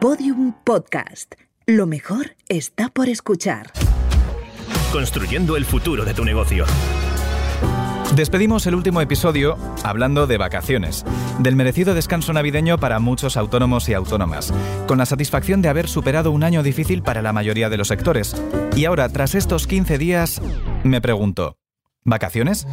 [0.00, 1.34] Podium Podcast.
[1.66, 3.72] Lo mejor está por escuchar.
[4.92, 6.66] Construyendo el futuro de tu negocio.
[8.14, 11.04] Despedimos el último episodio hablando de vacaciones,
[11.40, 14.54] del merecido descanso navideño para muchos autónomos y autónomas,
[14.86, 18.40] con la satisfacción de haber superado un año difícil para la mayoría de los sectores.
[18.76, 20.40] Y ahora, tras estos 15 días,
[20.84, 21.56] me pregunto,
[22.04, 22.68] ¿vacaciones?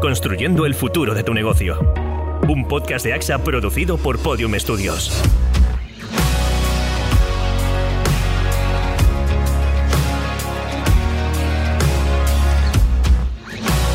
[0.00, 1.78] Construyendo el futuro de tu negocio.
[2.48, 5.12] Un podcast de AXA producido por Podium Studios.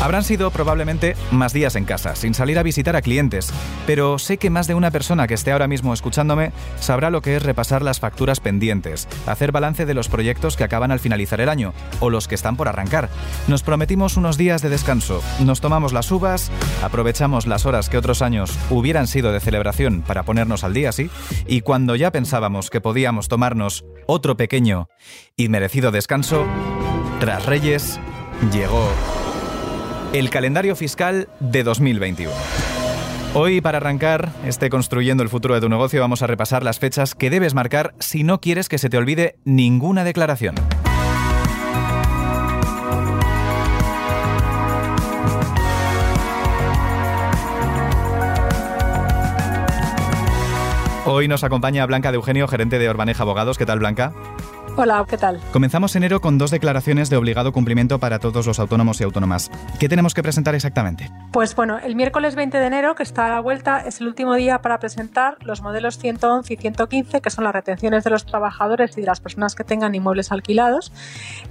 [0.06, 3.52] Habrán sido probablemente más días en casa, sin salir a visitar a clientes,
[3.88, 7.34] pero sé que más de una persona que esté ahora mismo escuchándome sabrá lo que
[7.34, 11.48] es repasar las facturas pendientes, hacer balance de los proyectos que acaban al finalizar el
[11.48, 13.08] año o los que están por arrancar.
[13.48, 16.52] Nos prometimos unos días de descanso, nos tomamos las uvas,
[16.84, 21.10] aprovechamos las horas que otros años hubieran sido de celebración para ponernos al día, sí,
[21.48, 24.88] y cuando ya pensábamos que podíamos tomarnos otro pequeño
[25.36, 26.46] y merecido descanso,
[27.18, 27.98] tras Reyes
[28.52, 28.88] llegó
[30.12, 32.32] el calendario fiscal de 2021.
[33.34, 37.14] Hoy, para arrancar este Construyendo el futuro de tu negocio, vamos a repasar las fechas
[37.14, 40.54] que debes marcar si no quieres que se te olvide ninguna declaración.
[51.04, 53.58] Hoy nos acompaña Blanca de Eugenio, gerente de Orbaneja Abogados.
[53.58, 54.12] ¿Qué tal, Blanca?
[54.78, 55.40] Hola, ¿qué tal?
[55.54, 59.50] Comenzamos enero con dos declaraciones de obligado cumplimiento para todos los autónomos y autónomas.
[59.80, 61.10] ¿Qué tenemos que presentar exactamente?
[61.32, 64.34] Pues bueno, el miércoles 20 de enero, que está a la vuelta, es el último
[64.34, 68.98] día para presentar los modelos 111 y 115, que son las retenciones de los trabajadores
[68.98, 70.92] y de las personas que tengan inmuebles alquilados.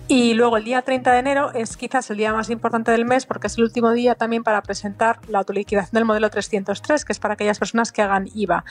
[0.08, 3.26] Y luego el día 30 de enero es quizás el día más importante del mes
[3.26, 7.18] porque es el último día también para presentar la autoliquidación del modelo 303, que es
[7.18, 8.64] para aquellas personas que hagan IVA.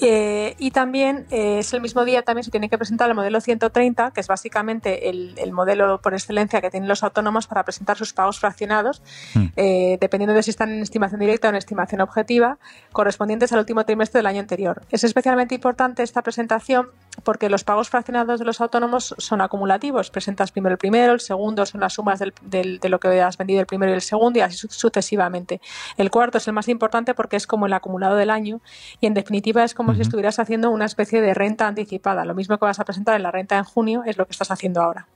[0.00, 3.40] Eh, y también eh, es el mismo día también se tiene que presentar el modelo
[3.40, 8.12] 130 que es básicamente el, modelo por excelencia que tienen los autónomos para presentar sus
[8.12, 9.02] pagos fraccionados,
[9.34, 9.46] hmm.
[9.56, 12.58] eh, dependiendo de si están en estimación directa o en estimación objetiva,
[12.92, 14.82] correspondientes al último trimestre del año anterior.
[14.90, 16.88] Es especialmente importante esta presentación
[17.24, 20.10] porque los pagos fraccionados de los autónomos son acumulativos.
[20.10, 23.66] Presentas primero el primero, el segundo son las sumas de lo que has vendido el
[23.66, 25.60] primero y el segundo y así sucesivamente.
[25.96, 28.60] El cuarto es el más importante porque es como el acumulado del año
[29.00, 32.24] y en definitiva es como si estuvieras haciendo una especie de renta anticipada.
[32.24, 34.50] Lo mismo que vas a presentar en la renta en junio es lo que estás
[34.50, 35.06] haciendo ahora.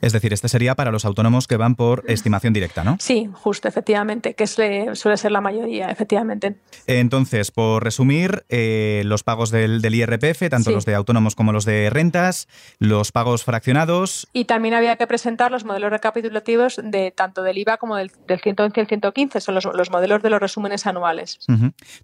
[0.00, 2.96] Es decir, este sería para los autónomos que van por estimación directa, ¿no?
[3.00, 6.56] Sí, justo, efectivamente, que suele ser la mayoría, efectivamente.
[6.86, 11.90] Entonces, por resumir, eh, los pagos del, IRPF, tanto los de autónomos como los de
[11.90, 12.48] rentas,
[12.78, 14.28] los pagos fraccionados.
[14.32, 18.72] Y también había que presentar los modelos recapitulativos de tanto del IVA como del, 111
[18.76, 21.38] y el 115, son los, modelos de los resúmenes anuales.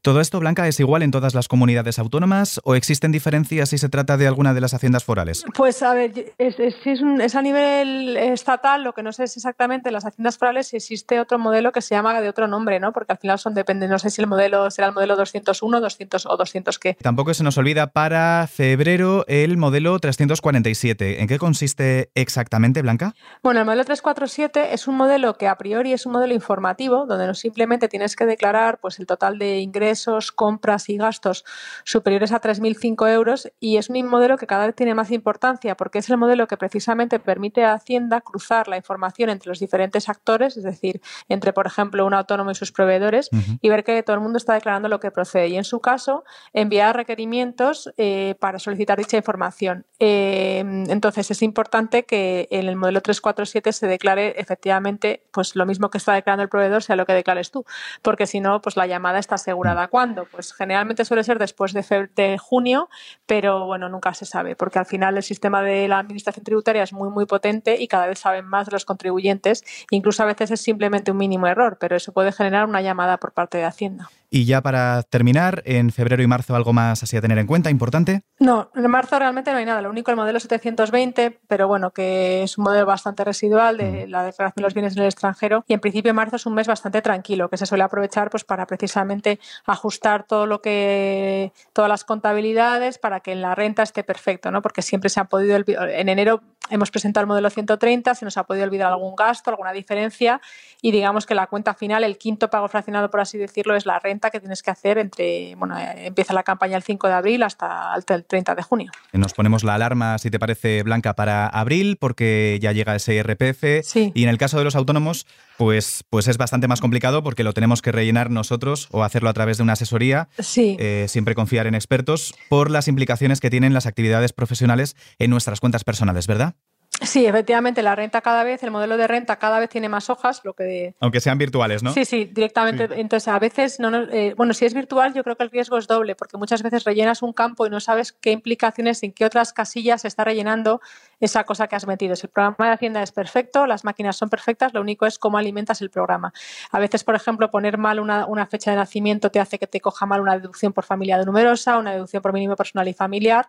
[0.03, 3.89] ¿Todo esto, Blanca, es igual en todas las comunidades autónomas o existen diferencias si se
[3.89, 5.45] trata de alguna de las haciendas forales?
[5.55, 7.84] Pues a ver, es, es a nivel
[8.17, 11.73] estatal, lo que no sé es exactamente en las haciendas forales si existe otro modelo
[11.73, 12.93] que se llama de otro nombre, ¿no?
[12.93, 16.27] Porque al final son depende, no sé si el modelo será el modelo 201, 200
[16.27, 16.95] o 200 qué.
[17.01, 21.23] Tampoco se nos olvida para febrero el modelo 347.
[21.23, 23.15] ¿En qué consiste exactamente, Blanca?
[23.43, 27.27] Bueno, el modelo 347 es un modelo que a priori es un modelo informativo, donde
[27.27, 31.45] no simplemente tienes que declarar pues el total de ingresos, compras y gastos
[31.85, 35.99] superiores a 3.005 euros y es un modelo que cada vez tiene más importancia porque
[35.99, 40.57] es el modelo que precisamente permite a Hacienda cruzar la información entre los diferentes actores,
[40.57, 43.31] es decir, entre, por ejemplo, un autónomo y sus proveedores,
[43.61, 45.49] y ver que todo el mundo está declarando lo que procede.
[45.49, 49.87] Y en su caso, enviar requerimientos eh, para solicitar dicha información.
[49.99, 50.59] Eh,
[50.89, 55.99] entonces, es importante que en el modelo 347 se declare efectivamente pues, lo mismo que
[55.99, 57.65] está declarando el proveedor, sea lo que declares tú,
[58.03, 59.89] porque si no, pues la llamada está asegurada.
[59.89, 60.27] ¿Cuándo?
[60.31, 62.89] Pues generalmente suele ser después de, de junio,
[63.27, 66.93] pero bueno, nunca se sabe, porque al final el sistema de la administración tributaria es
[66.93, 69.65] muy, muy potente y cada vez saben más los contribuyentes.
[69.91, 73.33] Incluso a veces es simplemente un mínimo error, pero eso puede generar una llamada por
[73.33, 74.11] parte de Hacienda.
[74.31, 77.71] Y ya para terminar, en febrero y marzo, ¿algo más así a tener en cuenta,
[77.71, 78.23] importante?
[78.41, 79.81] No, en marzo realmente no hay nada.
[79.81, 84.25] Lo único el modelo 720, pero bueno, que es un modelo bastante residual de la
[84.25, 85.65] declaración de los bienes en el extranjero.
[85.69, 88.67] Y en principio marzo es un mes bastante tranquilo, que se suele aprovechar pues para
[88.67, 94.51] precisamente ajustar todo lo que, todas las contabilidades para que en la renta esté perfecto,
[94.51, 94.63] ¿no?
[94.63, 98.45] Porque siempre se ha podido, en enero hemos presentado el modelo 130, se nos ha
[98.45, 100.41] podido olvidar algún gasto, alguna diferencia
[100.81, 103.99] y digamos que la cuenta final, el quinto pago fraccionado, por así decirlo, es la
[103.99, 107.43] renta que tienes que hacer entre, bueno, eh, empieza la campaña el 5 de abril
[107.43, 108.93] hasta el 30 de junio.
[109.13, 113.85] Nos ponemos la alarma, si te parece, Blanca, para abril, porque ya llega ese IRPF.
[113.85, 114.13] Sí.
[114.15, 115.27] Y en el caso de los autónomos,
[115.57, 119.35] pues, pues es bastante más complicado porque lo tenemos que rellenar nosotros o hacerlo a
[119.35, 120.29] través de una asesoría.
[120.39, 120.77] Sí.
[120.79, 125.61] Eh, siempre confiar en expertos por las implicaciones que tienen las actividades profesionales en nuestras
[125.61, 126.55] cuentas personales, ¿verdad?
[127.03, 130.41] Sí, efectivamente, la renta cada vez, el modelo de renta cada vez tiene más hojas,
[130.45, 130.95] lo que...
[131.01, 131.93] Aunque sean virtuales, ¿no?
[131.93, 132.89] Sí, sí, directamente.
[133.01, 135.89] Entonces, a veces, no, eh, bueno, si es virtual, yo creo que el riesgo es
[135.89, 139.53] doble, porque muchas veces rellenas un campo y no sabes qué implicaciones, en qué otras
[139.53, 140.81] casillas se está rellenando
[141.19, 142.15] esa cosa que has metido.
[142.15, 145.37] Si el programa de Hacienda es perfecto, las máquinas son perfectas, lo único es cómo
[145.37, 146.33] alimentas el programa.
[146.71, 149.81] A veces, por ejemplo, poner mal una, una fecha de nacimiento te hace que te
[149.81, 153.49] coja mal una deducción por familia numerosa, una deducción por mínimo personal y familiar,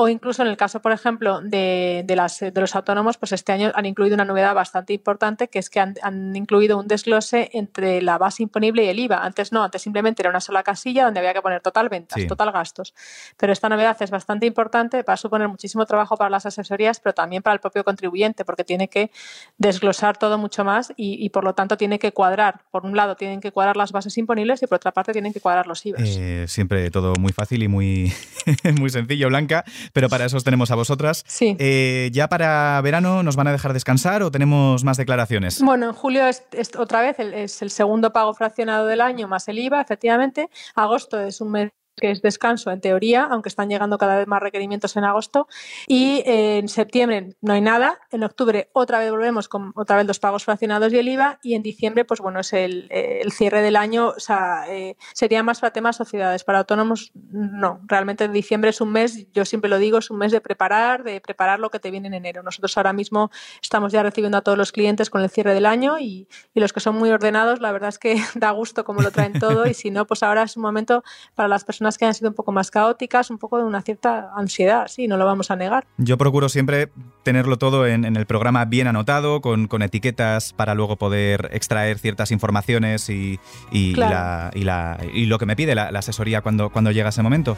[0.00, 3.50] o incluso en el caso, por ejemplo, de, de, las, de, los autónomos, pues este
[3.50, 7.50] año han incluido una novedad bastante importante, que es que han, han, incluido un desglose
[7.52, 9.24] entre la base imponible y el IVA.
[9.24, 12.28] Antes no, antes simplemente era una sola casilla donde había que poner total ventas, sí.
[12.28, 12.94] total gastos.
[13.36, 17.12] Pero esta novedad es bastante importante, va a suponer muchísimo trabajo para las asesorías, pero
[17.12, 19.10] también para el propio contribuyente, porque tiene que
[19.56, 22.60] desglosar todo mucho más y, y por lo tanto tiene que cuadrar.
[22.70, 25.40] Por un lado, tienen que cuadrar las bases imponibles y por otra parte tienen que
[25.40, 25.98] cuadrar los IVA.
[26.04, 28.12] Eh, siempre todo muy fácil y muy,
[28.78, 31.24] muy sencillo, Blanca pero para eso os tenemos a vosotras.
[31.26, 31.56] Sí.
[31.58, 35.62] Eh, ¿Ya para verano nos van a dejar descansar o tenemos más declaraciones?
[35.62, 39.28] Bueno, en julio es, es otra vez el, es el segundo pago fraccionado del año
[39.28, 40.48] más el IVA, efectivamente.
[40.74, 44.42] Agosto es un mes que es descanso en teoría, aunque están llegando cada vez más
[44.42, 45.48] requerimientos en agosto.
[45.86, 47.98] Y en septiembre no hay nada.
[48.10, 51.38] En octubre otra vez volvemos con otra vez los pagos fraccionados y el IVA.
[51.42, 54.08] Y en diciembre, pues bueno, es el, el cierre del año.
[54.08, 56.44] O sea, eh, sería más para temas sociedades.
[56.44, 57.80] Para autónomos, no.
[57.86, 61.04] Realmente en diciembre es un mes, yo siempre lo digo, es un mes de preparar,
[61.04, 62.42] de preparar lo que te viene en enero.
[62.42, 63.30] Nosotros ahora mismo
[63.62, 66.72] estamos ya recibiendo a todos los clientes con el cierre del año y, y los
[66.72, 69.66] que son muy ordenados, la verdad es que da gusto como lo traen todo.
[69.66, 71.02] Y si no, pues ahora es un momento
[71.34, 74.30] para las personas que han sido un poco más caóticas, un poco de una cierta
[74.36, 75.86] ansiedad, sí, no lo vamos a negar.
[75.96, 76.90] Yo procuro siempre
[77.22, 81.98] tenerlo todo en, en el programa bien anotado, con, con, etiquetas para luego poder extraer
[81.98, 83.38] ciertas informaciones y,
[83.70, 84.50] y, claro.
[84.54, 87.10] y, la, y, la, y lo que me pide la, la, asesoría cuando, cuando llega
[87.10, 87.56] ese momento.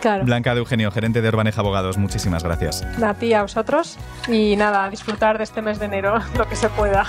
[0.00, 0.24] Claro.
[0.24, 2.82] Blanca de Eugenio, gerente de Urbaneja Abogados, muchísimas gracias.
[3.02, 3.98] A ti, a vosotros.
[4.28, 7.06] Y nada, disfrutar de este mes de enero lo que se pueda.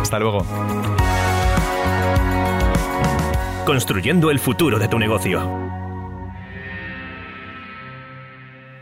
[0.00, 0.44] Hasta luego.
[3.66, 5.69] Construyendo el futuro de tu negocio.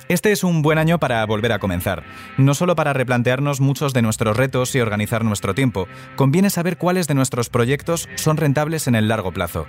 [0.08, 2.02] Este es un buen año para volver a comenzar,
[2.38, 7.08] no solo para replantearnos muchos de nuestros retos y organizar nuestro tiempo, conviene saber cuáles
[7.08, 9.66] de nuestros proyectos son rentables en el largo plazo.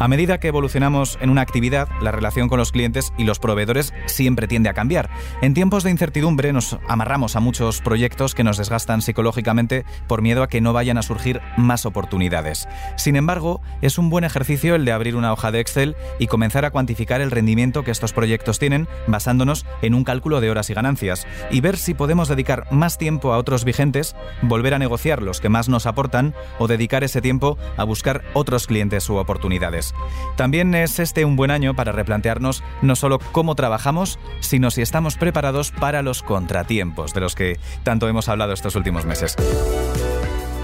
[0.00, 3.92] A medida que evolucionamos en una actividad, la relación con los clientes y los proveedores
[4.06, 5.10] siempre tiende a cambiar.
[5.42, 10.44] En tiempos de incertidumbre nos amarramos a muchos proyectos que nos desgastan psicológicamente por miedo
[10.44, 12.68] a que no vayan a surgir más oportunidades.
[12.96, 16.64] Sin embargo, es un buen ejercicio el de abrir una hoja de Excel y comenzar
[16.64, 20.74] a cuantificar el rendimiento que estos proyectos tienen basándonos en un cálculo de horas y
[20.74, 25.40] ganancias y ver si podemos dedicar más tiempo a otros vigentes, volver a negociar los
[25.40, 29.87] que más nos aportan o dedicar ese tiempo a buscar otros clientes u oportunidades.
[30.36, 35.16] También es este un buen año para replantearnos no solo cómo trabajamos, sino si estamos
[35.16, 39.36] preparados para los contratiempos de los que tanto hemos hablado estos últimos meses.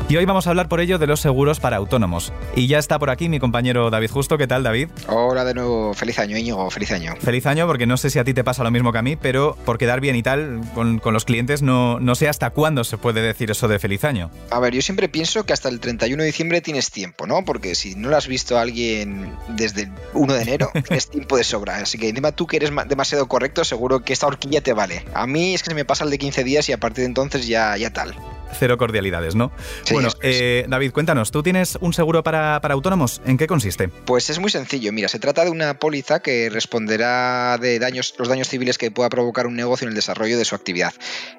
[0.06, 2.30] Y hoy vamos a hablar por ello de los seguros para autónomos.
[2.54, 4.36] Y ya está por aquí mi compañero David Justo.
[4.36, 4.90] ¿Qué tal, David?
[5.08, 5.94] Hola de nuevo.
[5.94, 6.70] Feliz año, Íñigo.
[6.70, 7.14] Feliz año.
[7.16, 9.16] Feliz año, porque no sé si a ti te pasa lo mismo que a mí,
[9.16, 12.84] pero por quedar bien y tal con, con los clientes, no, no sé hasta cuándo
[12.84, 14.30] se puede decir eso de feliz año.
[14.50, 17.42] A ver, yo siempre pienso que hasta el 31 de diciembre tienes tiempo, ¿no?
[17.46, 21.38] Porque si no lo has visto a alguien desde el 1 de enero, tienes tiempo
[21.38, 21.78] de sobra.
[21.78, 25.06] Así que encima tú que eres demasiado correcto, seguro que esta horquilla te vale.
[25.14, 27.06] A mí es que se me pasa el de 15 días y a partir de
[27.06, 28.14] entonces ya, ya tal.
[28.58, 29.52] Cero cordialidades, ¿no?
[29.84, 33.20] Sí, bueno, eh, David, cuéntanos, ¿tú tienes un seguro para, para, autónomos?
[33.26, 33.88] ¿En qué consiste?
[33.88, 34.92] Pues es muy sencillo.
[34.92, 39.08] Mira, se trata de una póliza que responderá de daños, los daños civiles que pueda
[39.08, 40.94] provocar un negocio en el desarrollo de su actividad.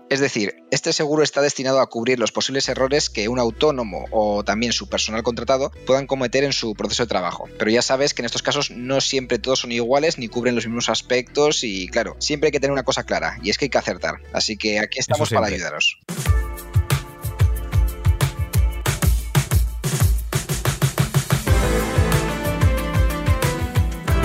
[0.10, 4.44] Es decir, este seguro está destinado a cubrir los posibles errores que un autónomo o
[4.44, 7.50] también su personal contratado puedan cometer en su proceso de trabajo.
[7.58, 10.66] Pero ya sabes que en estos casos no siempre todos son iguales ni cubren los
[10.66, 13.70] mismos aspectos y claro, siempre hay que tener una cosa clara y es que hay
[13.70, 14.16] que acertar.
[14.34, 15.98] Así que aquí estamos para ayudaros.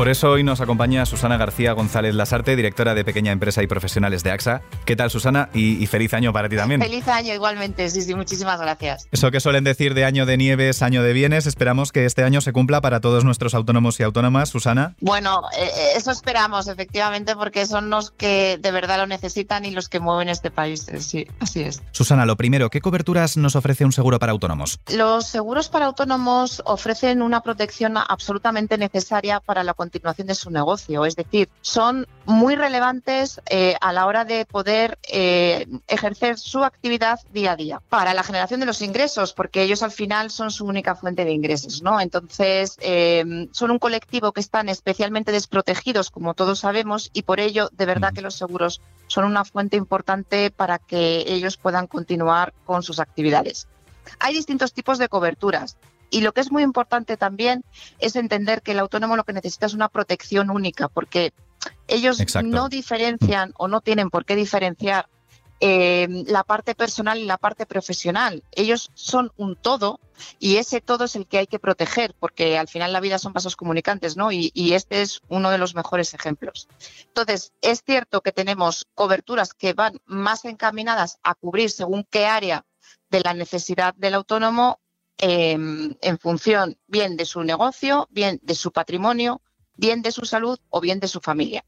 [0.00, 4.22] Por eso hoy nos acompaña Susana García González Lasarte, directora de Pequeña Empresa y Profesionales
[4.22, 4.62] de AXA.
[4.86, 5.50] ¿Qué tal, Susana?
[5.52, 6.80] Y, feliz año para ti también.
[6.80, 9.06] Feliz año igualmente, sí, sí, muchísimas gracias.
[9.12, 12.40] Eso que suelen decir de año de nieves, año de bienes, esperamos que este año
[12.40, 14.96] se cumpla para todos nuestros autónomos y autónomas, Susana.
[15.02, 19.70] Bueno, eh, eh, eso esperamos, efectivamente, porque son los que de verdad lo necesitan y
[19.70, 20.88] los que mueven este país.
[20.88, 21.82] Eh, sí, así es.
[21.90, 24.80] Susana, lo primero, ¿qué coberturas nos ofrece un seguro para autónomos?
[24.96, 31.04] Los seguros para autónomos ofrecen una protección absolutamente necesaria para la continuación de su negocio.
[31.04, 37.18] Es decir, son muy relevantes eh, a la hora de poder eh, ejercer su actividad
[37.32, 40.64] día a día para la generación de los ingresos, porque ellos al final son su
[40.64, 41.82] única fuente de ingresos.
[41.82, 42.00] ¿no?
[42.00, 47.68] Entonces, eh, son un colectivo que están especialmente desprotegidos, como todos sabemos, y por ello,
[47.72, 52.84] de verdad que los seguros son una fuente importante para que ellos puedan continuar con
[52.84, 53.66] sus actividades.
[54.20, 55.76] Hay distintos tipos de coberturas.
[56.10, 57.64] Y lo que es muy importante también
[57.98, 61.32] es entender que el autónomo lo que necesita es una protección única, porque
[61.86, 65.08] ellos no diferencian o no tienen por qué diferenciar
[65.62, 68.42] eh, la parte personal y la parte profesional.
[68.52, 70.00] Ellos son un todo
[70.38, 73.34] y ese todo es el que hay que proteger, porque al final la vida son
[73.34, 74.32] pasos comunicantes, ¿no?
[74.32, 76.66] Y, y, este es uno de los mejores ejemplos.
[77.08, 82.64] Entonces, es cierto que tenemos coberturas que van más encaminadas a cubrir según qué área
[83.10, 84.80] de la necesidad del autónomo
[85.22, 89.42] Em, en función bien de su negocio, bien de su patrimonio,
[89.74, 91.64] bien de su salud o bien de su familia.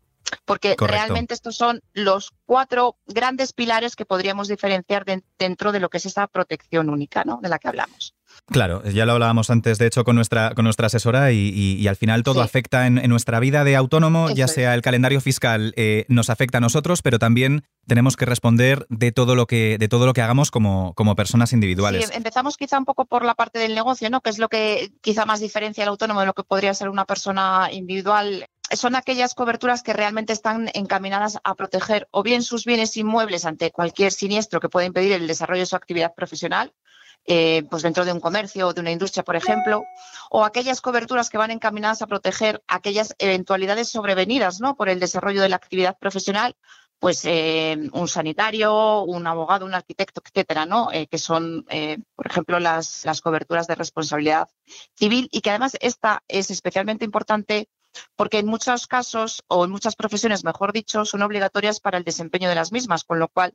[0.46, 5.04] Porque realmente estos son los cuatro grandes pilares que podríamos diferenciar
[5.38, 7.40] dentro de lo que es esa protección única ¿no?
[7.42, 8.14] de la que hablamos.
[8.46, 12.22] Claro, ya lo hablábamos antes, de hecho, con nuestra, con nuestra asesora y, al final
[12.22, 16.58] todo afecta en, nuestra vida de autónomo, ya sea el calendario fiscal eh, nos afecta
[16.58, 20.22] a nosotros, pero también tenemos que responder de todo lo que, de todo lo que
[20.22, 22.06] hagamos como, como personas individuales.
[22.06, 24.20] Sí, empezamos quizá un poco por la parte del negocio, ¿no?
[24.20, 27.04] que es lo que quizá más diferencia al autónomo de lo que podría ser una
[27.04, 28.46] persona individual
[28.76, 33.70] son aquellas coberturas que realmente están encaminadas a proteger o bien sus bienes inmuebles ante
[33.70, 36.72] cualquier siniestro que pueda impedir el desarrollo de su actividad profesional,
[37.24, 39.84] eh, pues dentro de un comercio o de una industria, por ejemplo,
[40.30, 44.74] o aquellas coberturas que van encaminadas a proteger aquellas eventualidades sobrevenidas ¿no?
[44.74, 46.56] por el desarrollo de la actividad profesional,
[46.98, 50.92] pues eh, un sanitario, un abogado, un arquitecto, etcétera, ¿no?
[50.92, 51.66] Eh, que son,
[52.14, 54.48] por ejemplo, las, las coberturas de responsabilidad
[54.94, 57.68] civil y que además esta es especialmente importante
[58.16, 62.48] porque en muchos casos o en muchas profesiones, mejor dicho, son obligatorias para el desempeño
[62.48, 63.54] de las mismas, con lo cual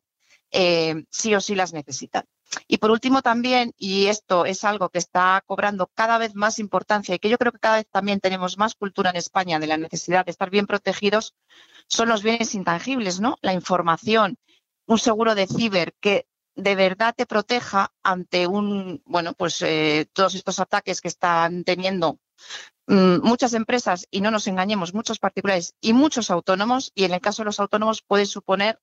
[0.52, 2.26] sí o sí las necesitan.
[2.68, 7.16] Y por último también, y esto es algo que está cobrando cada vez más importancia
[7.16, 9.78] y que yo creo que cada vez también tenemos más cultura en España de la
[9.78, 11.36] necesidad de estar bien protegidos,
[11.88, 13.38] son los bienes intangibles, ¿no?
[13.42, 14.38] La información,
[14.86, 20.34] un seguro de ciber que de verdad te proteja ante un, bueno, pues eh, todos
[20.34, 22.20] estos ataques que están teniendo
[22.88, 27.22] mm, muchas empresas y no nos engañemos, muchos particulares y muchos autónomos, y en el
[27.22, 28.80] caso de los autónomos puede suponer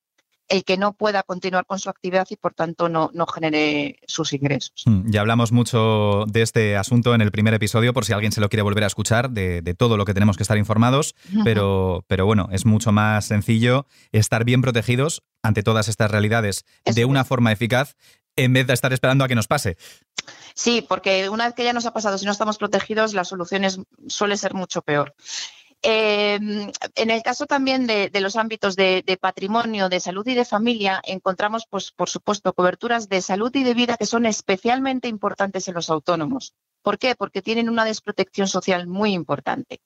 [0.47, 4.33] el que no pueda continuar con su actividad y por tanto no, no genere sus
[4.33, 4.83] ingresos.
[4.85, 8.41] Mm, ya hablamos mucho de este asunto en el primer episodio, por si alguien se
[8.41, 12.25] lo quiere volver a escuchar, de, todo lo que tenemos que estar informados, pero, pero
[12.25, 17.51] bueno, es mucho más sencillo estar bien protegidos ante todas estas realidades de una forma
[17.51, 17.95] eficaz
[18.35, 19.77] en vez de estar esperando a que nos pase.
[20.53, 23.63] Sí, porque una vez que ya nos ha pasado, si no estamos protegidos, la solución
[24.07, 25.13] suele ser mucho peor.
[25.87, 30.99] Em, en el caso también de, los ámbitos de, patrimonio, de salud y de familia,
[31.05, 35.75] encontramos, pues, por supuesto, coberturas de salud y de vida que son especialmente importantes en
[35.75, 36.55] los autónomos.
[36.81, 37.13] ¿Por qué?
[37.13, 39.79] Porque tienen una desprotección social muy importante.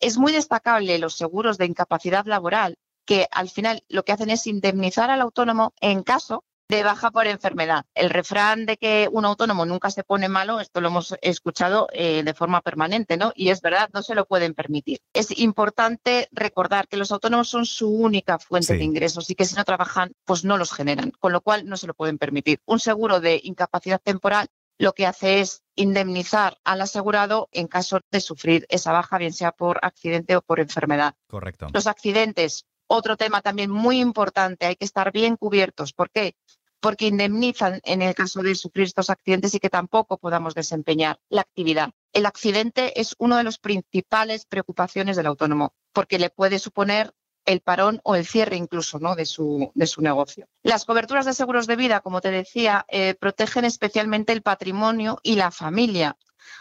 [0.00, 2.76] Es muy destacable los seguros de incapacidad laboral,
[3.06, 7.26] que al final lo que hacen es indemnizar al autónomo en caso de baja por
[7.26, 7.86] enfermedad.
[7.94, 12.22] El refrán de que un autónomo nunca se pone malo, esto lo hemos escuchado eh,
[12.22, 13.32] de forma permanente, ¿no?
[13.34, 15.00] Y es verdad, no se lo pueden permitir.
[15.14, 19.54] Es importante recordar que los autónomos son su única fuente de ingresos y que si
[19.54, 22.60] no trabajan, pues no los generan, con lo cual no se lo pueden permitir.
[22.66, 24.48] Un seguro de incapacidad temporal
[24.78, 29.52] lo que hace es indemnizar al asegurado en caso de sufrir esa baja, bien sea
[29.52, 31.14] por accidente o por enfermedad.
[31.26, 31.66] Correcto.
[31.72, 35.92] Los accidentes, otro tema también muy importante, hay que estar bien cubiertos.
[35.92, 36.36] ¿Por qué?
[36.80, 41.42] Porque indemnizan en el caso de sufrir estos accidentes y que tampoco podamos desempeñar la
[41.42, 41.90] actividad.
[42.12, 47.12] El accidente es una de las principales preocupaciones del autónomo, porque le puede suponer
[47.44, 49.16] el parón o el cierre incluso ¿no?
[49.16, 50.46] de, su, de su negocio.
[50.62, 55.36] Las coberturas de seguros de vida, como te decía, eh, protegen especialmente el patrimonio y
[55.36, 56.16] la familia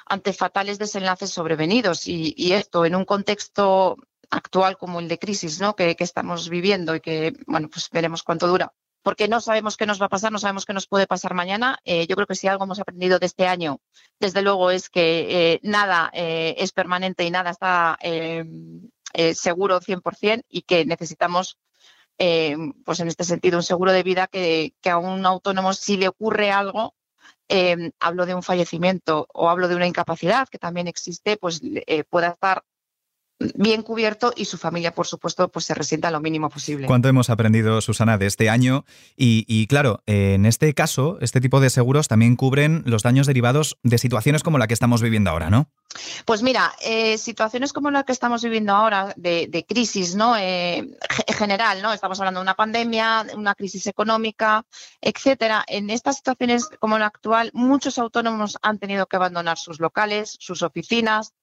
[0.06, 3.98] ante fatales desenlaces sobrevenidos y, esto en un contexto
[4.30, 5.76] actual como el de crisis ¿no?
[5.76, 8.74] que, que estamos viviendo y que bueno, pues veremos cuánto dura
[9.08, 11.80] porque no sabemos qué nos va a pasar, no sabemos qué nos puede pasar mañana.
[11.86, 13.80] Eh, yo creo que si algo hemos aprendido de este año,
[14.20, 17.98] desde luego, es que eh, nada eh, es permanente y nada está
[19.34, 21.58] seguro 100% y que necesitamos,
[22.18, 26.10] pues en este sentido, un seguro de vida que, que a un autónomo, si le
[26.10, 26.94] ocurre algo,
[28.02, 31.62] hablo de un fallecimiento o hablo de una incapacidad que también existe, pues
[32.10, 32.62] pueda estar
[33.40, 36.88] bien cubierto y su familia, por supuesto, pues se resienta lo mínimo posible.
[36.88, 38.86] ¿Cuánto hemos aprendido, Susana, de este año?
[39.16, 43.98] Y, claro, en este caso, este tipo de seguros también cubren los daños derivados de
[43.98, 45.70] situaciones como la que estamos viviendo ahora, ¿no?
[46.26, 50.36] Pues mira, eh, situaciones como la que estamos viviendo ahora, de, crisis, ¿no?
[50.38, 50.88] Eh,
[51.38, 51.94] general, ¿no?
[51.94, 54.66] Estamos hablando de una pandemia, una crisis económica,
[55.02, 55.64] etcétera.
[55.68, 60.62] En estas situaciones como la actual, muchos autónomos han tenido que abandonar sus locales, sus
[60.62, 61.34] oficinas,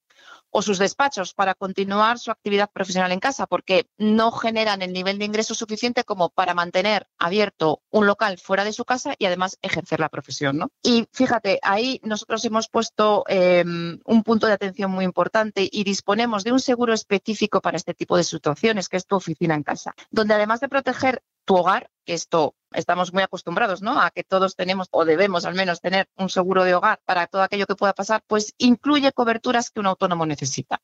[0.56, 5.18] o sus despachos para continuar su actividad profesional en casa, porque no generan el nivel
[5.18, 9.58] de ingreso suficiente como para mantener abierto un local fuera de su casa y además
[9.62, 10.56] ejercer la profesión.
[10.58, 10.70] ¿no?
[10.80, 16.44] Y fíjate, ahí nosotros hemos puesto em, un punto de atención muy importante y disponemos
[16.44, 19.96] de un seguro específico para este tipo de situaciones, que es tu oficina en casa,
[20.12, 24.00] donde además de proteger tu hogar, que esto estamos muy acostumbrados, ¿no?
[24.00, 27.42] A que todos tenemos o debemos al menos tener un seguro de hogar para todo
[27.42, 30.80] aquello que pueda pasar, pues incluye coberturas que un autónomo necesita.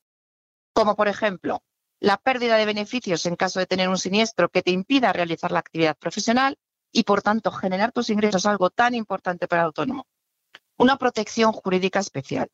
[0.73, 1.63] Como por ejemplo,
[1.99, 5.59] la pérdida de beneficios en caso de tener un siniestro que te impida realizar la
[5.59, 6.57] actividad profesional
[6.91, 10.07] y por tanto generar tus ingresos, algo tan importante para el autónomo.
[10.77, 12.49] Una protección jurídica especial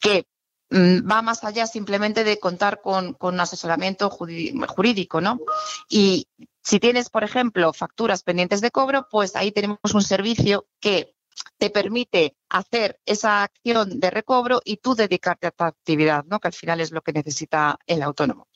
[0.00, 0.26] que
[0.70, 5.40] va más allá simplemente de contar con, con asesoramiento jurídico, ¿no?
[5.88, 6.28] Y
[6.62, 11.14] si tienes, por ejemplo, facturas pendientes de cobro, pues ahí tenemos un servicio que
[11.56, 16.40] te permite hacer esa acción de recobro y tú dedicarte a tu actividad, ¿no?
[16.40, 18.48] que al final es lo que necesita el autónomo.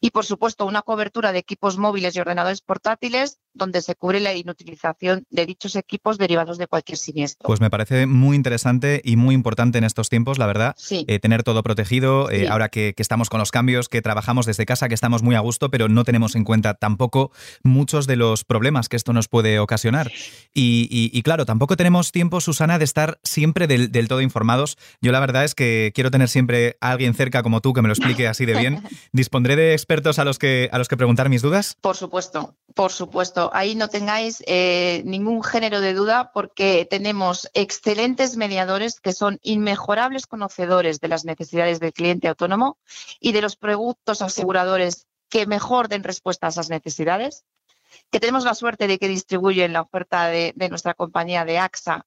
[0.00, 4.34] Y, por supuesto, una cobertura de equipos móviles y ordenadores portátiles donde se cubre la
[4.34, 7.46] inutilización de dichos equipos derivados de cualquier siniestro.
[7.46, 11.42] Pues me parece muy interesante y muy importante en estos tiempos, la verdad, eh, tener
[11.42, 12.30] todo protegido.
[12.30, 15.40] Eh, ahora que, estamos con los cambios, que trabajamos desde casa, que estamos muy a
[15.40, 17.32] gusto, pero no tenemos en cuenta tampoco
[17.64, 20.12] muchos de los problemas que esto nos puede ocasionar.
[20.54, 24.78] Y, claro, tampoco tenemos tiempo, Susana, de estar siempre del, del, todo informados.
[25.00, 27.88] Yo la verdad es que quiero tener siempre a alguien cerca como tú que me
[27.88, 28.82] lo explique así de bien.
[29.12, 31.76] Dispondré de expertos a los que, a los que preguntar mis dudas.
[31.80, 38.36] Por supuesto, por supuesto ahí no tengáis eh, ningún género de duda porque tenemos excelentes
[38.36, 42.78] mediadores que son inmejorables conocedores de las necesidades del cliente autónomo
[43.20, 47.44] y de los productos aseguradores que mejor den respuesta a esas necesidades,
[48.10, 52.06] que tenemos la suerte de que distribuyen la oferta de, nuestra compañía de AXA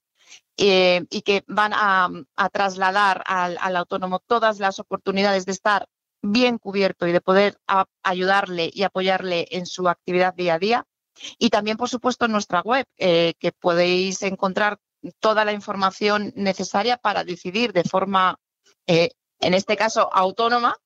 [0.58, 2.10] eh, y que van a,
[2.52, 5.88] trasladar al, al, autónomo todas las oportunidades de estar
[6.32, 7.58] bien cubierto y de poder
[8.04, 10.88] ayudarle y apoyarle en su actividad día a día.
[11.38, 14.78] Y también, por supuesto, en nuestra web, eh, que podéis encontrar
[15.20, 18.38] toda la información necesaria para decidir de forma,
[18.88, 20.78] eh, en este caso, autónoma,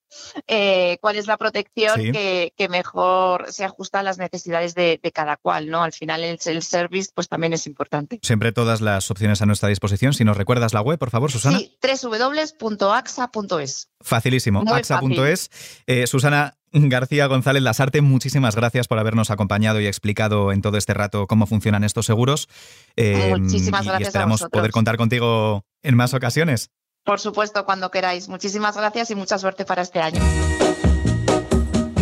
[0.47, 5.69] eh, cuál es la protección que, mejor se ajusta a las necesidades de, cada cual,
[5.69, 5.83] ¿no?
[5.83, 8.19] Al final el, el, service pues también es importante.
[8.21, 10.13] Siempre todas las opciones a nuestra disposición.
[10.13, 11.59] Si nos recuerdas la web, por favor, Susana.
[11.59, 11.77] Sí,
[12.61, 13.89] www.axa.es.
[14.01, 15.49] Facilísimo, axa.es.
[16.05, 21.25] Susana, García González Lasarte, muchísimas gracias por habernos acompañado y explicado en todo este rato
[21.27, 22.47] cómo funcionan estos seguros.
[22.95, 24.01] muchísimas gracias.
[24.01, 26.71] Y esperamos poder contar contigo en más ocasiones.
[27.03, 28.29] Por supuesto, cuando queráis.
[28.29, 30.21] Muchísimas gracias y mucha suerte para este año.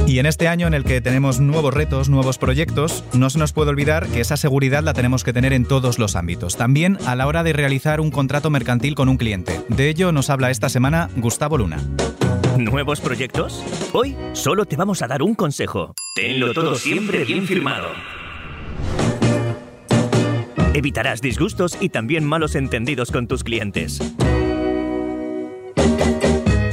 [0.08, 3.52] Y en este año en el que tenemos nuevos retos, nuevos proyectos, no se nos
[3.52, 7.16] puede olvidar que esa seguridad la tenemos que tener en todos los ámbitos, también a
[7.16, 9.62] la hora de realizar un contrato mercantil con un cliente.
[9.68, 11.82] De ello nos habla esta semana Gustavo Luna.
[12.58, 13.62] ¿Nuevos proyectos?
[13.92, 15.94] Hoy solo te vamos a dar un consejo.
[16.16, 17.90] Tenlo todo siempre bien firmado.
[20.74, 24.00] Evitarás disgustos y también malos entendidos con tus clientes.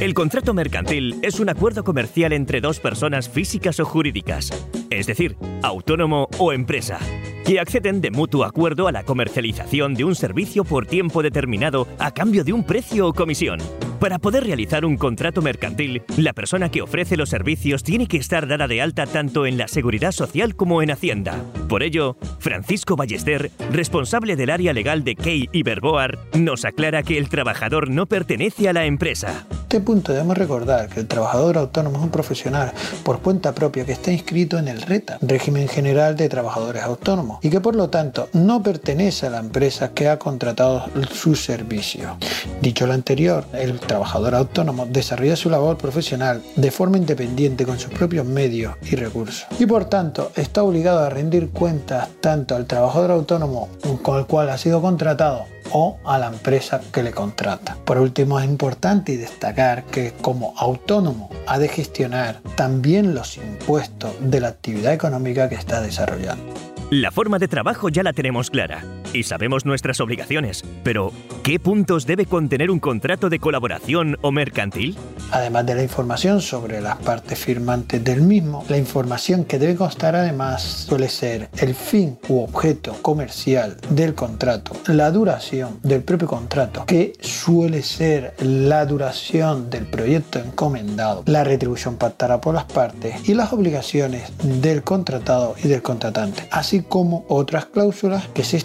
[0.01, 4.51] El contrato mercantil es un acuerdo comercial entre dos personas físicas o jurídicas,
[4.91, 6.99] es decir, autónomo o empresa,
[7.47, 12.11] que acceden de mutuo acuerdo a la comercialización de un servicio por tiempo determinado a
[12.13, 13.61] cambio de un precio o comisión.
[14.05, 18.47] Para poder realizar un contrato mercantil, la persona que ofrece los servicios tiene que estar
[18.47, 21.43] dada de alta tanto en la Seguridad Social como en Hacienda.
[21.71, 27.17] Por ello, Francisco Ballester, responsable del área legal de Key y Verboar, nos aclara que
[27.17, 29.47] el trabajador no pertenece a la empresa.
[29.63, 32.73] este punto debemos recordar que el trabajador autónomo es un profesional
[33.05, 37.49] por cuenta propia que está inscrito en el RETA, régimen general de trabajadores autónomos, y
[37.49, 42.19] que por lo tanto no pertenece a la empresa que ha contratado su servicio.
[42.61, 47.93] Dicho lo anterior, el trabajador autónomo desarrolla su labor profesional de forma independiente con sus
[47.93, 53.11] propios medios y recursos y por tanto está obligado a rendir cuentas tanto al trabajador
[53.11, 53.69] autónomo
[54.03, 57.77] con el cual ha sido contratado o a la empresa que le contrata.
[57.85, 64.41] Por último, es importante destacar que como autónomo ha de gestionar también los impuestos de
[64.41, 66.45] la actividad económica que está desarrollando.
[66.91, 72.07] La forma de trabajo ya la tenemos clara y sabemos nuestras obligaciones, pero ¿qué puntos
[72.07, 74.97] debe contener un contrato de colaboración o mercantil?
[75.31, 80.17] Además de la información sobre las partes firmantes del mismo, la información que debe constar
[80.17, 86.85] además suele ser el fin u objeto comercial del contrato, la duración del propio contrato,
[86.87, 93.35] que suele ser la duración del proyecto encomendado, la retribución pactada por las partes y
[93.35, 98.57] las obligaciones del contratado y del contratante, así como otras cláusulas que se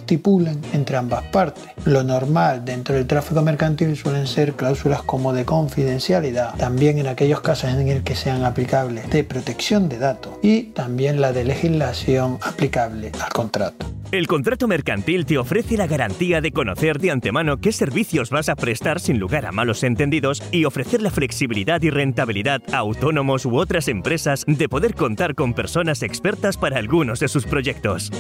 [0.74, 1.64] entre ambas partes.
[1.86, 7.42] Lo normal dentro del tráfico mercantil suelen ser cláusulas como de confidencialidad, también en aquellos
[7.42, 12.38] casos en el que sean aplicables de protección de datos y también la de legislación
[12.42, 13.86] aplicable al contrato.
[14.12, 18.56] El contrato mercantil te ofrece la garantía de conocer de antemano qué servicios vas a
[18.56, 23.56] prestar sin lugar a malos entendidos y ofrecer la flexibilidad y rentabilidad a autónomos u
[23.56, 28.12] otras empresas de poder contar con personas expertas para algunos de sus proyectos.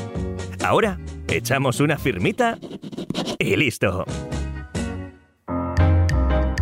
[0.63, 2.59] Ahora, echamos una firmita
[3.39, 4.05] y listo.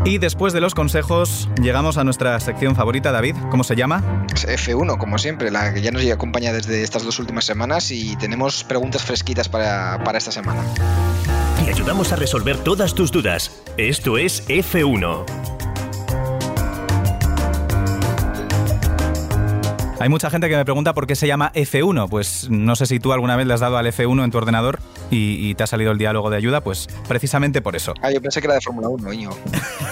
[0.07, 3.35] Y después de los consejos, llegamos a nuestra sección favorita, David.
[3.51, 4.25] ¿Cómo se llama?
[4.29, 8.63] F1, como siempre, la que ya nos acompaña desde estas dos últimas semanas y tenemos
[8.63, 10.63] preguntas fresquitas para, para esta semana.
[11.61, 13.51] Te ayudamos a resolver todas tus dudas.
[13.75, 15.56] Esto es F1.
[20.07, 22.07] Hay mucha gente que me pregunta por qué se llama F1.
[22.07, 24.79] Pues no sé si tú alguna vez le has dado al F1 en tu ordenador
[25.11, 27.93] y, te ha salido el diálogo de ayuda, pues precisamente por eso.
[28.01, 29.31] Ah, yo pensé que era de Fórmula 1, niño.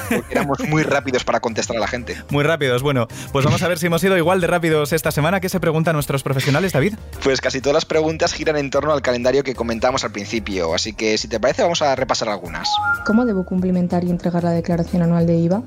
[0.09, 2.15] Porque éramos muy rápidos para contestar a la gente.
[2.29, 5.41] Muy rápidos, bueno, pues vamos a ver si hemos sido igual de rápidos esta semana.
[5.41, 6.93] ¿Qué se preguntan nuestros profesionales, David?
[7.21, 10.93] Pues casi todas las preguntas giran en torno al calendario que comentamos al principio, así
[10.93, 12.69] que si te parece vamos a repasar algunas.
[13.05, 15.61] ¿Cómo debo cumplimentar y entregar la declaración anual de IVA?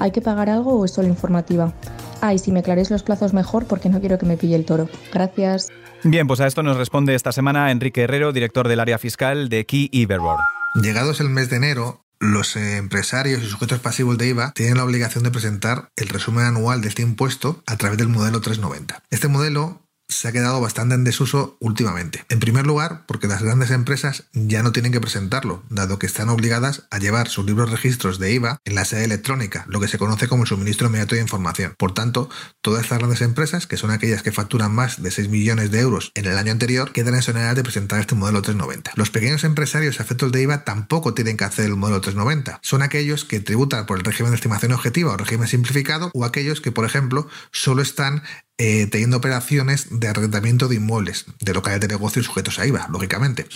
[0.00, 1.72] ¿Hay que pagar algo o es solo informativa?
[2.20, 4.64] Ah, y si me aclaréis los plazos mejor porque no quiero que me pille el
[4.64, 4.88] toro.
[5.12, 5.68] Gracias.
[6.02, 9.64] Bien, pues a esto nos responde esta semana Enrique Herrero, director del área fiscal de
[9.66, 10.40] Key Iberboard.
[10.74, 15.24] Llegados el mes de enero, los empresarios y sujetos pasivos de IVA tienen la obligación
[15.24, 19.02] de presentar el resumen anual de este impuesto a través del modelo 390.
[19.10, 22.24] Este modelo se ha quedado bastante en desuso últimamente.
[22.28, 26.28] En primer lugar, porque las grandes empresas ya no tienen que presentarlo, dado que están
[26.28, 29.98] obligadas a llevar sus libros registros de IVA en la sede electrónica, lo que se
[29.98, 31.74] conoce como el suministro inmediato de información.
[31.78, 32.28] Por tanto,
[32.60, 36.12] todas estas grandes empresas, que son aquellas que facturan más de 6 millones de euros
[36.14, 38.92] en el año anterior, quedan exoneradas de presentar este modelo 390.
[38.96, 42.60] Los pequeños empresarios efectos de IVA tampoco tienen que hacer el modelo 390.
[42.62, 46.60] Son aquellos que tributan por el régimen de estimación objetiva o régimen simplificado o aquellos
[46.60, 48.22] que, por ejemplo, solo están
[48.56, 53.48] eh, teniendo operaciones de arrendamiento de inmuebles, de locales de negocio sujetos a IVA, lógicamente.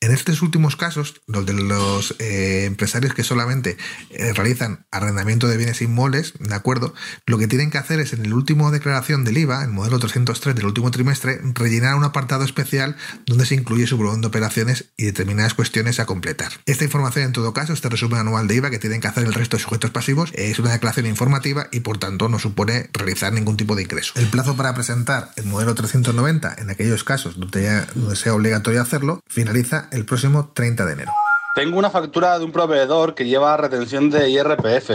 [0.00, 3.76] En estos últimos casos, los de los eh, empresarios que solamente
[4.10, 6.94] eh, realizan arrendamiento de bienes inmuebles, ¿de acuerdo?
[7.26, 10.56] Lo que tienen que hacer es en el último declaración del IVA, el modelo 303
[10.56, 15.04] del último trimestre, rellenar un apartado especial donde se incluye su volumen de operaciones y
[15.04, 16.50] determinadas cuestiones a completar.
[16.66, 19.34] Esta información, en todo caso, este resumen anual de IVA que tienen que hacer el
[19.34, 23.56] resto de sujetos pasivos, es una declaración informativa y por tanto no supone realizar ningún
[23.56, 24.12] tipo de ingreso.
[24.40, 30.06] Plazo para presentar el modelo 390 en aquellos casos donde, sea obligatorio hacerlo finaliza el
[30.06, 31.12] próximo 30 de enero.
[31.54, 34.90] Tengo una factura de un proveedor que lleva retención de IRPF.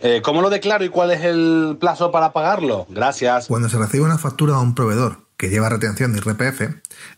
[0.00, 2.86] Eh, ¿Cómo lo declaro y cuál es el plazo para pagarlo?
[2.88, 3.46] Gracias.
[3.46, 6.74] Cuando se recibe una factura a un proveedor que lleva retención de IRPF,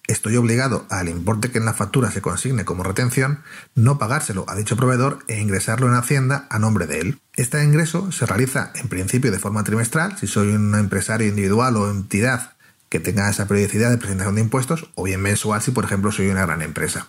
[0.07, 3.43] estoy obligado al importe que en la factura se consigne como retención,
[3.75, 7.19] no pagárselo a dicho proveedor e ingresarlo en Hacienda a nombre de él.
[7.35, 11.91] Este ingreso se realiza en principio de forma trimestral, si soy un empresario individual o
[11.91, 12.53] entidad
[12.90, 16.29] que tenga esa periodicidad de presentación de impuestos o bien mensual si por ejemplo soy
[16.29, 17.09] una gran empresa.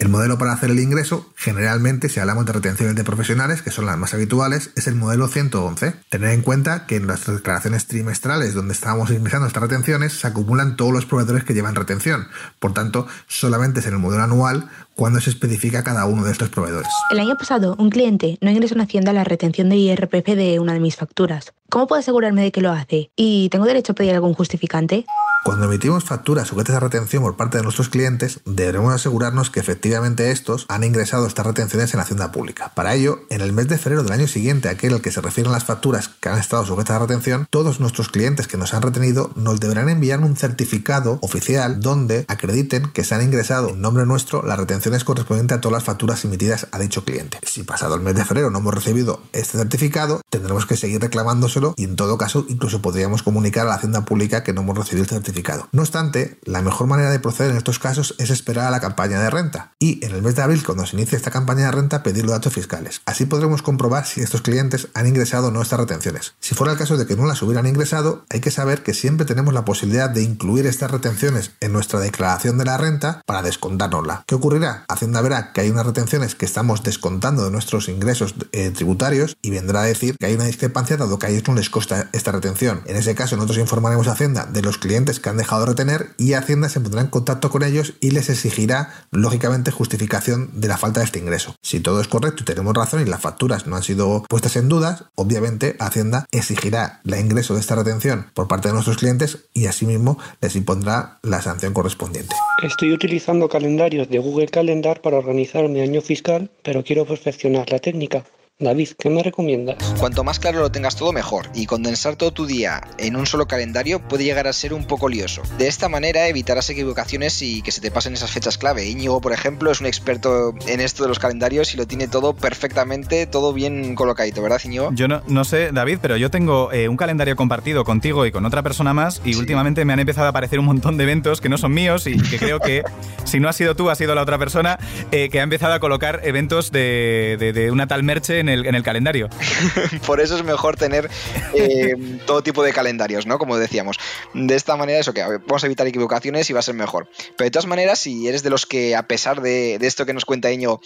[0.00, 3.86] El modelo para hacer el ingreso, generalmente si hablamos de retenciones de profesionales, que son
[3.86, 5.94] las más habituales, es el modelo 111.
[6.10, 10.76] Tener en cuenta que en las declaraciones trimestrales donde estamos ingresando estas retenciones se acumulan
[10.76, 12.26] todos los proveedores que llevan retención.
[12.58, 16.48] Por tanto, solamente es en el modelo anual cuando se especifica cada uno de estos
[16.48, 16.92] proveedores.
[17.10, 20.72] El año pasado, un cliente no ingresó en Hacienda la retención de IRPF de una
[20.72, 21.52] de mis facturas.
[21.70, 23.10] ¿Cómo puedo asegurarme de que lo hace?
[23.16, 25.06] ¿Y tengo derecho a pedir algún justificante?
[25.44, 30.30] Cuando emitimos facturas sujetas a retención por parte de nuestros clientes, deberemos asegurarnos que efectivamente
[30.30, 32.70] estos han ingresado estas retenciones en la Hacienda Pública.
[32.76, 35.50] Para ello, en el mes de febrero del año siguiente, aquel al que se refieren
[35.50, 39.32] las facturas que han estado sujetas a retención, todos nuestros clientes que nos han retenido
[39.34, 44.44] nos deberán enviar un certificado oficial donde acrediten que se han ingresado en nombre nuestro
[44.46, 44.60] las
[44.92, 47.38] retenciones correspondientes a todas las facturas emitidas a dicho cliente.
[47.44, 51.74] Si pasado el mes de febrero no hemos recibido este certificado, tendremos que seguir reclamándoselo
[51.76, 55.04] y en todo caso incluso podríamos comunicar a la Hacienda Pública que no hemos recibido
[55.04, 55.32] el certificado
[55.72, 59.20] no obstante, la mejor manera de proceder en estos casos es esperar a la campaña
[59.20, 62.02] de renta y en el mes de abril, cuando se inicie esta campaña de renta,
[62.02, 63.02] pedir los datos fiscales.
[63.06, 66.34] Así podremos comprobar si estos clientes han ingresado o no estas retenciones.
[66.40, 69.26] Si fuera el caso de que no las hubieran ingresado, hay que saber que siempre
[69.26, 74.24] tenemos la posibilidad de incluir estas retenciones en nuestra declaración de la renta para descontárnosla.
[74.26, 74.71] ¿Qué ocurrirá?
[74.88, 79.50] Hacienda verá que hay unas retenciones que estamos descontando de nuestros ingresos eh, tributarios y
[79.50, 82.32] vendrá a decir que hay una discrepancia dado que a ellos no les costa esta
[82.32, 82.82] retención.
[82.86, 86.10] En ese caso, nosotros informaremos a Hacienda de los clientes que han dejado de retener
[86.16, 90.78] y Hacienda se pondrá en contacto con ellos y les exigirá, lógicamente, justificación de la
[90.78, 91.54] falta de este ingreso.
[91.62, 94.68] Si todo es correcto y tenemos razón y las facturas no han sido puestas en
[94.68, 99.66] dudas, obviamente Hacienda exigirá el ingreso de esta retención por parte de nuestros clientes y
[99.66, 102.34] asimismo les impondrá la sanción correspondiente.
[102.62, 104.61] Estoy utilizando calendarios de Google Calendar
[105.00, 108.24] para organizar mi año fiscal, pero quiero perfeccionar la técnica.
[108.62, 109.76] David, ¿qué me recomiendas?
[109.98, 113.48] Cuanto más claro lo tengas todo mejor y condensar todo tu día en un solo
[113.48, 115.42] calendario puede llegar a ser un poco lioso.
[115.58, 118.86] De esta manera evitarás equivocaciones y que se te pasen esas fechas clave.
[118.86, 122.34] Íñigo, por ejemplo, es un experto en esto de los calendarios y lo tiene todo
[122.34, 124.90] perfectamente, todo bien colocadito, ¿verdad, Íñigo?
[124.94, 128.46] Yo no, no sé, David, pero yo tengo eh, un calendario compartido contigo y con
[128.46, 131.48] otra persona más y últimamente me han empezado a aparecer un montón de eventos que
[131.48, 132.84] no son míos y que creo que
[133.24, 134.78] si no ha sido tú, ha sido la otra persona
[135.10, 138.66] eh, que ha empezado a colocar eventos de, de, de una tal merche en el,
[138.66, 139.28] en el calendario.
[140.06, 141.10] Por eso es mejor tener
[141.54, 141.94] eh,
[142.26, 143.38] todo tipo de calendarios, ¿no?
[143.38, 143.98] Como decíamos.
[144.34, 147.08] De esta manera, eso que vamos a evitar equivocaciones y va a ser mejor.
[147.36, 150.14] Pero de todas maneras, si eres de los que, a pesar de, de esto que
[150.14, 150.80] nos cuenta Iño,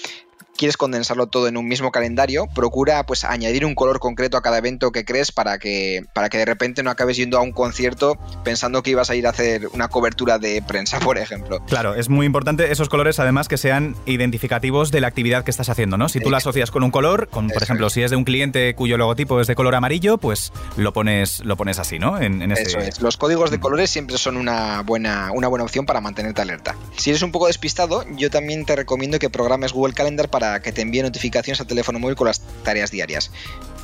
[0.57, 4.59] quieres condensarlo todo en un mismo calendario, procura pues añadir un color concreto a cada
[4.59, 8.19] evento que crees para que, para que de repente no acabes yendo a un concierto
[8.45, 11.61] pensando que ibas a ir a hacer una cobertura de prensa, por ejemplo.
[11.67, 15.69] Claro, es muy importante esos colores además que sean identificativos de la actividad que estás
[15.69, 16.09] haciendo, ¿no?
[16.09, 18.75] Si tú la asocias con un color, con, por ejemplo, si es de un cliente
[18.75, 22.21] cuyo logotipo es de color amarillo, pues lo pones, lo pones así, ¿no?
[22.21, 23.01] En, en Eso es.
[23.01, 26.75] Los códigos de colores siempre son una buena, una buena opción para mantenerte alerta.
[26.97, 30.73] Si eres un poco despistado, yo también te recomiendo que programes Google Calendar para que
[30.73, 33.31] te envíe notificaciones al teléfono móvil con las tareas diarias.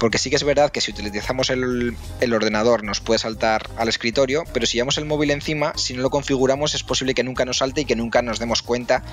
[0.03, 3.87] Porque sí que es verdad que si utilizamos el, el, ordenador nos puede saltar al
[3.89, 7.45] escritorio, pero si llevamos el móvil encima, si no lo configuramos es posible que nunca
[7.45, 9.05] nos salte y que nunca nos demos cuenta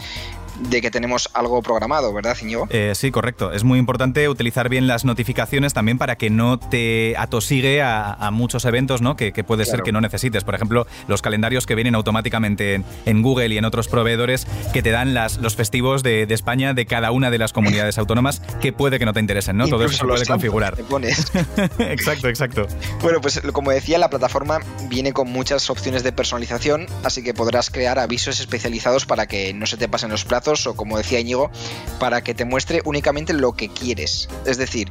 [0.60, 2.68] de que tenemos algo programado, ¿verdad, Iñigo?
[2.70, 3.52] Eh, sí, correcto.
[3.54, 8.32] Es muy importante utilizar bien las notificaciones también para que no te atosigue a, a
[8.32, 9.16] muchos eventos ¿no?
[9.16, 9.78] que, que puede claro.
[9.78, 10.44] ser que no necesites.
[10.44, 14.82] Por ejemplo, los calendarios que vienen automáticamente en, en Google y en otros proveedores que
[14.82, 18.42] te dan las, los festivos de, de, España de cada una de las comunidades autónomas
[18.62, 19.68] que puede que no te interesen, ¿no?
[19.68, 20.76] Todo eso se puede configurar.
[20.80, 21.26] Te pones.
[21.80, 22.66] exacto, exacto.
[23.02, 27.70] Bueno, pues como decía, la plataforma viene con muchas opciones de personalización, así que podrás
[27.70, 31.52] crear avisos especializados para que no se te pasen los plazos o como decía Íñigo,
[32.00, 34.30] para que te muestre únicamente lo que quieres.
[34.46, 34.90] Es decir,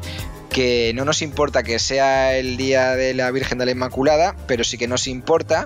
[0.50, 4.64] que no nos importa que sea el día de la Virgen de la Inmaculada, pero
[4.64, 5.64] sí que nos importa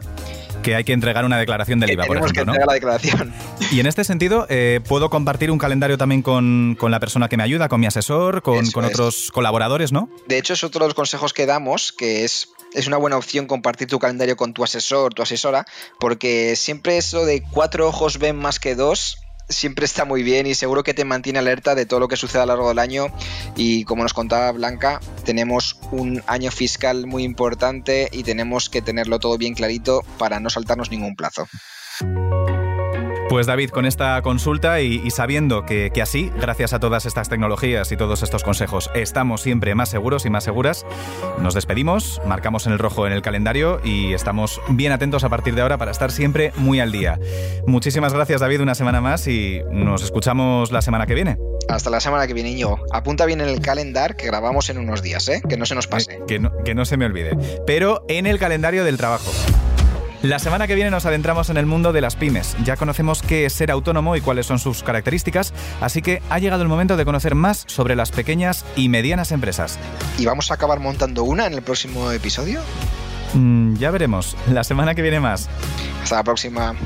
[0.63, 2.33] que hay que entregar una declaración del IVA, por ejemplo.
[2.33, 2.67] Que entregar ¿no?
[2.67, 3.35] la declaración.
[3.71, 7.37] Y en este sentido, eh, ¿puedo compartir un calendario también con, con, la persona que
[7.37, 10.09] me ayuda, con mi asesor, con, con otros colaboradores, no?
[10.29, 13.47] De hecho, es otro de los consejos que damos, que es es una buena opción
[13.47, 15.67] compartir tu calendario con tu asesor, tu asesora,
[16.01, 19.19] porque siempre eso de cuatro ojos ven más que dos
[19.53, 22.43] siempre está muy bien y seguro que te mantiene alerta de todo lo que sucede
[22.43, 23.07] a lo largo del año
[23.57, 29.19] y como nos contaba Blanca, tenemos un año fiscal muy importante y tenemos que tenerlo
[29.19, 31.47] todo bien clarito para no saltarnos ningún plazo.
[33.33, 37.31] Pues David, con esta consulta y, y sabiendo que, que, así, gracias a todas estas
[37.31, 40.85] tecnologías y todos estos consejos, estamos siempre más seguros y más seguras,
[41.41, 45.55] nos despedimos, marcamos en el rojo en el calendario y estamos bien atentos a partir
[45.55, 47.19] de ahora para estar siempre muy al día.
[47.67, 51.39] Muchísimas gracias David, una semana más y nos escuchamos la semana que viene.
[51.71, 52.85] Hasta la semana que viene, Iñigo.
[52.93, 55.41] Apunta bien en el calendar que grabamos en unos días, ¿eh?
[55.49, 56.21] Que no se nos pase.
[56.29, 57.35] Que no, que no se me olvide.
[57.67, 59.31] Pero en el calendario del trabajo.
[60.23, 62.57] La semana que viene nos adentramos en el mundo de las pymes.
[62.63, 66.63] Ya conocemos qué es ser autónomo y cuáles son sus características, así que ha llegado
[66.63, 69.81] el momento de conocer más sobre las pequeñas y medianas empresas.
[70.19, 72.61] ¿Y vamos a acabar montando una en el próximo episodio?
[73.35, 74.37] Mm, ya veremos.
[74.49, 75.49] La semana que viene más.
[76.05, 76.77] Hasta la próxima.